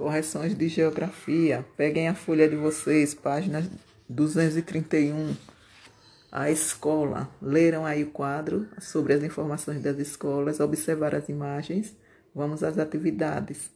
Correções 0.00 0.56
de 0.56 0.66
geografia. 0.66 1.62
Peguem 1.76 2.08
a 2.08 2.14
folha 2.14 2.48
de 2.48 2.56
vocês, 2.56 3.12
página 3.12 3.70
231. 4.08 5.36
A 6.32 6.50
escola. 6.50 7.28
Leram 7.42 7.84
aí 7.84 8.04
o 8.04 8.10
quadro 8.10 8.66
sobre 8.80 9.12
as 9.12 9.22
informações 9.22 9.82
das 9.82 9.98
escolas, 9.98 10.58
observar 10.58 11.14
as 11.14 11.28
imagens. 11.28 11.94
Vamos 12.34 12.62
às 12.62 12.78
atividades. 12.78 13.70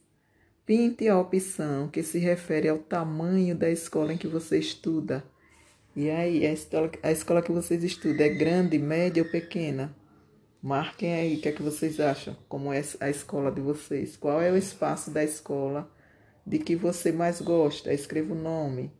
Pinte 0.65 1.07
a 1.07 1.19
opção 1.19 1.89
que 1.89 2.01
se 2.01 2.17
refere 2.17 2.69
ao 2.69 2.79
tamanho 2.79 3.55
da 3.55 3.69
escola 3.69 4.11
em 4.11 4.17
que 4.17 4.27
você 4.27 4.57
estuda. 4.57 5.23
E 5.95 6.09
aí, 6.09 6.43
a 6.43 6.51
escola, 6.51 6.91
a 7.03 7.11
escola 7.11 7.43
que 7.43 7.51
vocês 7.51 7.83
estudam 7.83 8.25
é 8.25 8.29
grande, 8.29 8.79
média 8.79 9.21
ou 9.21 9.29
pequena? 9.29 9.95
Marquem 10.59 11.13
aí 11.13 11.35
o 11.35 11.39
que 11.39 11.49
é 11.49 11.51
que 11.51 11.61
vocês 11.61 11.99
acham, 11.99 12.35
como 12.49 12.73
é 12.73 12.81
a 12.99 13.11
escola 13.11 13.51
de 13.51 13.61
vocês. 13.61 14.17
Qual 14.17 14.41
é 14.41 14.51
o 14.51 14.57
espaço 14.57 15.11
da 15.11 15.23
escola 15.23 15.93
de 16.45 16.59
que 16.59 16.75
você 16.75 17.11
mais 17.11 17.41
gosta? 17.41 17.93
Escreva 17.93 18.33
o 18.33 18.37
nome. 18.37 18.93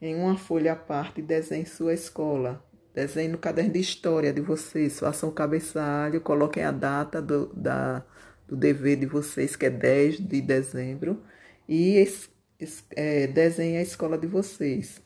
Em 0.00 0.14
uma 0.14 0.36
folha 0.36 0.72
à 0.72 0.76
parte, 0.76 1.20
desenhe 1.20 1.66
sua 1.66 1.92
escola. 1.92 2.64
Desenhe 2.94 3.28
no 3.28 3.38
caderno 3.38 3.72
de 3.72 3.80
história 3.80 4.32
de 4.32 4.40
vocês. 4.40 5.00
Façam 5.00 5.28
o 5.28 5.32
cabeçalho, 5.32 6.20
coloquem 6.20 6.64
a 6.64 6.70
data 6.70 7.20
do, 7.20 7.46
da, 7.54 8.04
do 8.46 8.56
dever 8.56 8.96
de 8.96 9.06
vocês, 9.06 9.56
que 9.56 9.66
é 9.66 9.70
10 9.70 10.18
de 10.18 10.40
dezembro. 10.40 11.22
E 11.68 11.96
es, 11.96 12.30
es, 12.60 12.84
é, 12.94 13.26
desenhe 13.26 13.76
a 13.76 13.82
escola 13.82 14.16
de 14.16 14.26
vocês. 14.26 15.02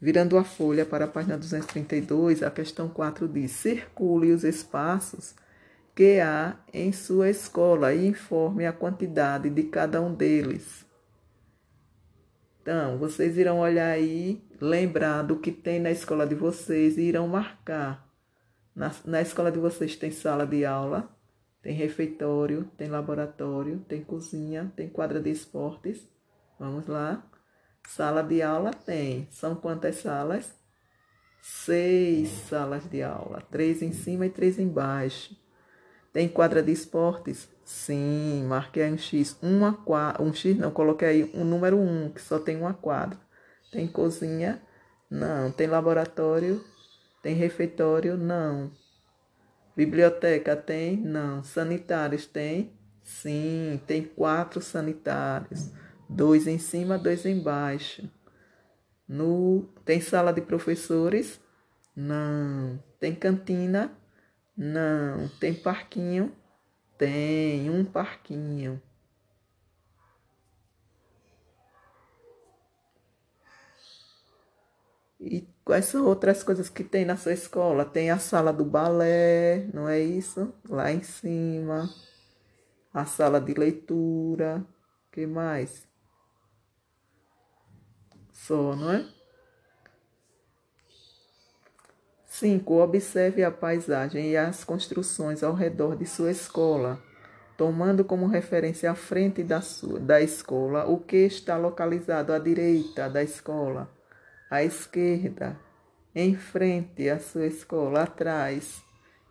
Virando 0.00 0.36
a 0.36 0.44
folha 0.44 0.84
para 0.84 1.04
a 1.04 1.08
página 1.08 1.38
232, 1.38 2.42
a 2.42 2.50
questão 2.50 2.88
4 2.88 3.28
diz: 3.28 3.52
circule 3.52 4.32
os 4.32 4.42
espaços 4.44 5.34
que 5.94 6.18
há 6.20 6.56
em 6.72 6.92
sua 6.92 7.30
escola 7.30 7.94
e 7.94 8.06
informe 8.06 8.66
a 8.66 8.72
quantidade 8.72 9.48
de 9.48 9.62
cada 9.64 10.00
um 10.00 10.12
deles. 10.12 10.84
Então, 12.60 12.98
vocês 12.98 13.36
irão 13.36 13.60
olhar 13.60 13.90
aí, 13.90 14.42
lembrar 14.60 15.22
do 15.22 15.38
que 15.38 15.52
tem 15.52 15.78
na 15.78 15.90
escola 15.90 16.26
de 16.26 16.34
vocês 16.34 16.96
e 16.96 17.02
irão 17.02 17.28
marcar. 17.28 18.10
Na, 18.74 18.90
na 19.04 19.20
escola 19.20 19.52
de 19.52 19.58
vocês 19.58 19.94
tem 19.94 20.10
sala 20.10 20.46
de 20.46 20.64
aula, 20.64 21.08
tem 21.62 21.74
refeitório, 21.74 22.64
tem 22.76 22.88
laboratório, 22.88 23.78
tem 23.86 24.02
cozinha, 24.02 24.72
tem 24.74 24.88
quadra 24.88 25.20
de 25.20 25.30
esportes. 25.30 26.08
Vamos 26.58 26.86
lá. 26.86 27.24
Sala 27.86 28.22
de 28.22 28.42
aula 28.42 28.72
tem. 28.72 29.28
São 29.30 29.54
quantas 29.54 29.96
salas? 29.96 30.52
Seis 31.42 32.30
salas 32.48 32.88
de 32.88 33.02
aula. 33.02 33.42
Três 33.50 33.82
em 33.82 33.92
cima 33.92 34.26
e 34.26 34.30
três 34.30 34.58
embaixo. 34.58 35.36
Tem 36.14 36.28
quadra 36.28 36.62
de 36.62 36.72
esportes? 36.72 37.46
Sim, 37.62 38.44
marquei 38.48 38.84
aí 38.84 38.92
um 38.92 38.96
X. 38.96 39.36
Uma 39.42 39.74
quadra. 39.74 40.22
Um 40.22 40.32
X 40.32 40.56
não, 40.56 40.70
coloquei 40.70 41.08
aí 41.08 41.30
um 41.34 41.44
número 41.44 41.76
um, 41.76 42.08
que 42.08 42.22
só 42.22 42.38
tem 42.38 42.56
uma 42.56 42.72
quadra. 42.72 43.18
Tem 43.70 43.86
cozinha? 43.86 44.62
Não. 45.10 45.52
Tem 45.52 45.66
laboratório? 45.66 46.64
Tem 47.22 47.34
refeitório? 47.34 48.16
Não. 48.16 48.70
Biblioteca 49.76 50.56
tem? 50.56 50.96
Não. 50.96 51.42
Sanitários 51.42 52.24
tem? 52.24 52.72
Sim, 53.02 53.78
tem 53.86 54.02
quatro 54.02 54.62
sanitários 54.62 55.70
dois 56.08 56.46
em 56.46 56.58
cima, 56.58 56.98
dois 56.98 57.26
embaixo. 57.26 58.08
No 59.06 59.68
tem 59.84 60.00
sala 60.00 60.32
de 60.32 60.40
professores? 60.40 61.40
Não. 61.94 62.82
Tem 62.98 63.14
cantina? 63.14 63.92
Não. 64.56 65.28
Tem 65.40 65.54
parquinho? 65.54 66.32
Tem 66.98 67.70
um 67.70 67.84
parquinho. 67.84 68.80
E 75.20 75.46
quais 75.64 75.86
são 75.86 76.04
outras 76.06 76.42
coisas 76.42 76.68
que 76.68 76.84
tem 76.84 77.04
na 77.04 77.16
sua 77.16 77.32
escola? 77.32 77.84
Tem 77.84 78.10
a 78.10 78.18
sala 78.18 78.52
do 78.52 78.64
balé, 78.64 79.68
não 79.72 79.88
é 79.88 79.98
isso? 80.00 80.52
Lá 80.68 80.92
em 80.92 81.02
cima. 81.02 81.88
A 82.92 83.04
sala 83.06 83.40
de 83.40 83.54
leitura. 83.54 84.64
que 85.12 85.26
mais? 85.26 85.86
só, 88.46 88.76
não 88.76 88.92
é? 88.92 89.08
5. 92.34 92.82
Observe 92.82 93.44
a 93.44 93.50
paisagem 93.50 94.32
e 94.32 94.36
as 94.36 94.64
construções 94.64 95.44
ao 95.44 95.54
redor 95.54 95.96
de 95.96 96.04
sua 96.04 96.32
escola, 96.32 97.00
tomando 97.56 98.04
como 98.04 98.26
referência 98.26 98.90
a 98.90 98.94
frente 98.96 99.44
da, 99.44 99.60
sua, 99.60 100.00
da 100.00 100.20
escola 100.20 100.84
o 100.84 100.98
que 100.98 101.16
está 101.18 101.56
localizado 101.56 102.32
à 102.32 102.38
direita 102.40 103.08
da 103.08 103.22
escola, 103.22 103.88
à 104.50 104.64
esquerda, 104.64 105.56
em 106.12 106.34
frente 106.34 107.08
à 107.08 107.20
sua 107.20 107.46
escola, 107.46 108.02
atrás. 108.02 108.82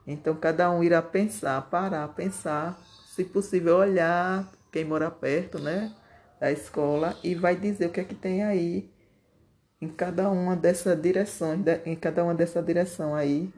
Então, 0.08 0.34
cada 0.36 0.72
um 0.72 0.82
irá 0.82 1.02
pensar, 1.02 1.62
parar, 1.70 2.08
pensar, 2.10 2.80
se 3.14 3.26
possível, 3.26 3.78
olhar 3.78 4.50
quem 4.72 4.86
mora 4.86 5.12
perto, 5.12 5.60
né, 5.60 5.94
da 6.40 6.54
escola 6.54 7.18
e 7.22 7.36
vai 7.36 7.58
dizer 7.58 7.88
o 7.88 7.90
que 7.90 8.00
é 8.00 8.04
que 8.06 8.16
tem 8.16 8.44
aí 8.44 8.90
em 9.84 9.90
cada 9.90 10.30
uma 10.30 10.56
dessas 10.56 11.00
direções, 11.02 11.60
em 11.86 11.94
cada 11.94 12.24
uma 12.24 12.34
dessa 12.34 12.64
direção 12.64 13.14
aí, 13.14 13.54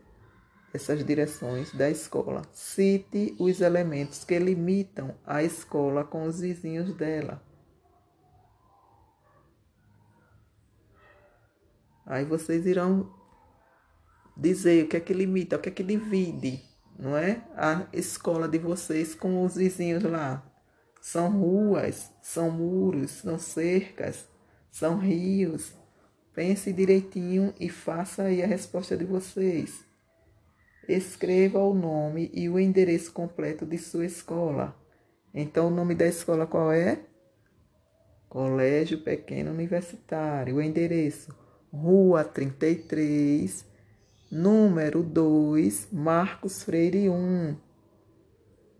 essas 0.73 1.05
direções 1.05 1.71
da 1.71 1.87
escola. 1.87 2.41
Cite 2.51 3.35
os 3.39 3.61
elementos 3.61 4.23
que 4.23 4.39
limitam 4.39 5.13
a 5.23 5.43
escola 5.43 6.03
com 6.03 6.23
os 6.23 6.39
vizinhos 6.39 6.91
dela. 6.95 7.43
Aí 12.07 12.25
vocês 12.25 12.65
irão 12.65 13.13
dizer 14.35 14.85
o 14.85 14.87
que 14.87 14.97
é 14.97 14.99
que 14.99 15.13
limita, 15.13 15.57
o 15.57 15.59
que 15.59 15.69
é 15.69 15.71
que 15.71 15.83
divide, 15.83 16.63
não 16.97 17.15
é? 17.15 17.43
A 17.55 17.85
escola 17.93 18.47
de 18.47 18.57
vocês 18.57 19.13
com 19.13 19.45
os 19.45 19.55
vizinhos 19.55 20.03
lá. 20.03 20.43
São 20.99 21.29
ruas, 21.39 22.11
são 22.19 22.49
muros, 22.49 23.11
são 23.11 23.37
cercas, 23.37 24.27
são 24.71 24.97
rios, 24.97 25.73
Pense 26.35 26.73
direitinho 26.73 27.53
e 27.57 27.69
faça 27.69 28.23
aí 28.23 28.43
a 28.43 28.47
resposta 28.47 28.97
de 28.97 29.05
vocês. 29.05 29.85
Escreva 30.87 31.59
o 31.59 31.73
nome 31.73 32.29
e 32.33 32.49
o 32.49 32.59
endereço 32.59 33.13
completo 33.13 33.65
de 33.65 33.77
sua 33.77 34.05
escola. 34.05 34.75
Então, 35.33 35.67
o 35.67 35.71
nome 35.71 35.95
da 35.95 36.05
escola 36.05 36.45
qual 36.45 36.73
é? 36.73 36.99
Colégio 38.27 38.99
Pequeno 38.99 39.51
Universitário. 39.51 40.57
O 40.57 40.61
endereço: 40.61 41.33
Rua 41.71 42.25
33, 42.25 43.65
número 44.29 45.01
2, 45.01 45.87
Marcos 45.91 46.63
Freire 46.63 47.09
1. 47.09 47.55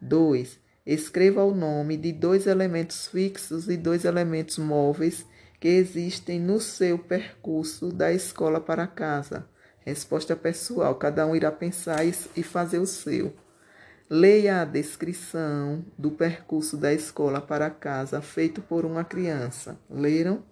2. 0.00 0.58
Escreva 0.86 1.44
o 1.44 1.54
nome 1.54 1.96
de 1.96 2.12
dois 2.12 2.46
elementos 2.46 3.06
fixos 3.06 3.68
e 3.68 3.76
dois 3.76 4.04
elementos 4.04 4.58
móveis 4.58 5.26
que 5.60 5.68
existem 5.68 6.40
no 6.40 6.58
seu 6.58 6.98
percurso 6.98 7.92
da 7.92 8.12
escola 8.12 8.60
para 8.60 8.86
casa. 8.86 9.46
Resposta 9.80 10.34
pessoal, 10.34 10.94
cada 10.94 11.26
um 11.26 11.36
irá 11.36 11.52
pensar 11.52 12.04
e 12.06 12.42
fazer 12.42 12.78
o 12.78 12.86
seu. 12.86 13.34
Leia 14.08 14.62
a 14.62 14.64
descrição 14.64 15.84
do 15.96 16.10
percurso 16.10 16.76
da 16.76 16.92
escola 16.92 17.40
para 17.40 17.70
casa 17.70 18.20
feito 18.20 18.60
por 18.60 18.84
uma 18.84 19.04
criança. 19.04 19.78
Leram? 19.88 20.42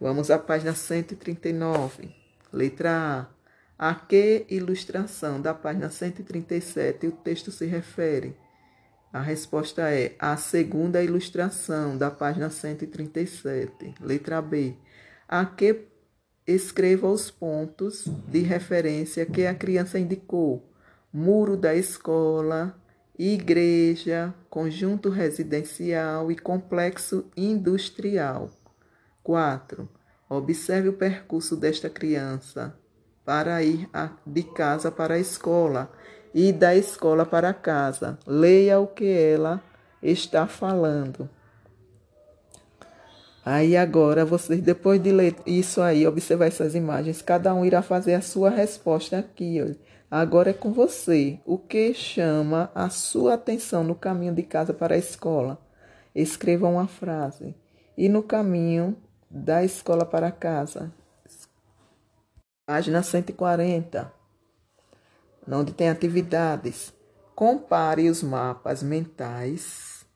Vamos 0.00 0.30
à 0.30 0.38
página 0.38 0.74
139. 0.74 2.12
Letra 2.52 2.90
A. 2.90 3.41
A 3.78 3.94
que 3.94 4.46
ilustração 4.48 5.40
da 5.40 5.54
página 5.54 5.90
137 5.90 7.06
o 7.06 7.12
texto 7.12 7.50
se 7.50 7.66
refere? 7.66 8.36
A 9.12 9.20
resposta 9.20 9.90
é 9.90 10.14
a 10.18 10.36
segunda 10.36 11.02
ilustração 11.02 11.98
da 11.98 12.10
página 12.10 12.48
137. 12.48 13.94
Letra 14.00 14.40
B. 14.40 14.74
A 15.28 15.44
que 15.44 15.88
escreva 16.46 17.08
os 17.08 17.30
pontos 17.30 18.06
de 18.28 18.40
referência 18.40 19.26
que 19.26 19.46
a 19.46 19.54
criança 19.54 19.98
indicou: 19.98 20.72
muro 21.12 21.56
da 21.56 21.74
escola, 21.74 22.74
igreja, 23.18 24.34
conjunto 24.48 25.10
residencial 25.10 26.30
e 26.30 26.36
complexo 26.36 27.30
industrial. 27.36 28.50
4. 29.22 29.88
Observe 30.28 30.88
o 30.88 30.94
percurso 30.94 31.54
desta 31.56 31.90
criança 31.90 32.74
para 33.24 33.62
ir 33.62 33.88
de 34.26 34.42
casa 34.42 34.90
para 34.90 35.14
a 35.14 35.18
escola 35.18 35.90
e 36.34 36.52
da 36.52 36.74
escola 36.74 37.24
para 37.24 37.52
casa. 37.52 38.18
Leia 38.26 38.78
o 38.80 38.86
que 38.86 39.06
ela 39.06 39.62
está 40.02 40.46
falando. 40.46 41.28
Aí 43.44 43.76
agora 43.76 44.24
vocês, 44.24 44.60
depois 44.60 45.02
de 45.02 45.10
ler 45.10 45.34
isso 45.44 45.82
aí, 45.82 46.06
observar 46.06 46.46
essas 46.46 46.74
imagens, 46.76 47.20
cada 47.20 47.52
um 47.52 47.64
irá 47.64 47.82
fazer 47.82 48.14
a 48.14 48.20
sua 48.20 48.50
resposta 48.50 49.18
aqui. 49.18 49.60
Olha. 49.60 49.76
Agora 50.12 50.50
é 50.50 50.52
com 50.52 50.72
você. 50.72 51.40
O 51.44 51.56
que 51.56 51.94
chama 51.94 52.70
a 52.74 52.90
sua 52.90 53.34
atenção 53.34 53.82
no 53.82 53.94
caminho 53.94 54.34
de 54.34 54.42
casa 54.42 54.74
para 54.74 54.94
a 54.94 54.98
escola? 54.98 55.58
Escreva 56.14 56.68
uma 56.68 56.86
frase. 56.86 57.54
E 57.96 58.10
no 58.10 58.22
caminho 58.22 58.94
da 59.30 59.64
escola 59.64 60.04
para 60.04 60.30
casa? 60.30 60.92
Página 62.72 63.02
140 63.02 64.10
onde 65.46 65.74
tem 65.74 65.90
atividades. 65.90 66.90
Compare 67.34 68.08
os 68.08 68.22
mapas 68.22 68.82
mentais 68.82 70.06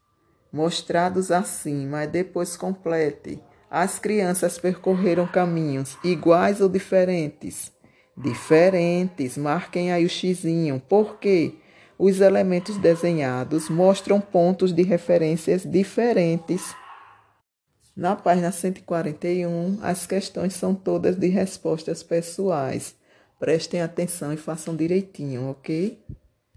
mostrados 0.51 1.31
acima 1.31 2.05
e 2.05 2.07
depois 2.07 2.57
complete. 2.57 3.43
As 3.71 3.99
crianças 3.99 4.59
percorreram 4.59 5.27
caminhos 5.27 5.99
iguais 6.03 6.63
ou 6.63 6.69
diferentes? 6.71 7.71
Diferentes. 8.17 9.37
Marquem 9.37 9.93
aí 9.93 10.07
o 10.07 10.09
xizinho. 10.09 10.81
Por 10.81 11.19
quê? 11.19 11.57
Os 11.99 12.23
elementos 12.23 12.79
desenhados 12.79 13.69
mostram 13.69 14.19
pontos 14.19 14.73
de 14.73 14.83
referências 14.83 15.63
diferentes. 15.63 16.75
Na 17.97 18.15
página 18.15 18.53
141, 18.53 19.79
as 19.81 20.07
questões 20.07 20.53
são 20.53 20.75
todas 20.75 21.17
de 21.17 21.29
respostas 21.29 22.03
pessoais. 22.03 22.95
Prestem 23.39 23.81
atenção 23.81 24.35
e 24.35 24.37
façam 24.37 24.77
direitinho, 24.77 25.49
ok? 25.49 25.99